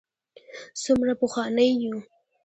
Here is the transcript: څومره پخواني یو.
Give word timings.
څومره 0.81 1.13
پخواني 1.21 1.67
یو. 1.83 1.95